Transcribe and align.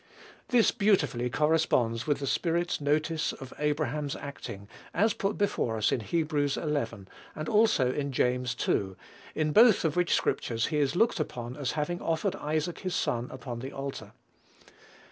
This 0.47 0.71
beautifully 0.71 1.29
corresponds 1.29 2.07
with 2.07 2.17
the 2.21 2.25
Spirit's 2.25 2.81
notice 2.81 3.33
of 3.33 3.53
Abraham's 3.59 4.15
acting, 4.15 4.67
as 4.95 5.13
put 5.13 5.37
before 5.37 5.77
us 5.77 5.91
in 5.91 5.99
Heb. 5.99 6.31
xi. 6.33 6.59
and 7.35 7.47
also 7.47 7.91
in 7.93 8.11
James 8.11 8.55
ii., 8.67 8.95
in 9.35 9.51
both 9.51 9.85
of 9.85 9.95
which 9.95 10.15
scriptures 10.15 10.65
he 10.65 10.79
is 10.79 10.95
looked 10.95 11.19
upon 11.19 11.55
as 11.55 11.73
having 11.73 12.01
offered 12.01 12.35
Isaac 12.37 12.79
his 12.79 12.95
son 12.95 13.27
upon 13.29 13.59
the 13.59 13.71
altar. 13.73 14.13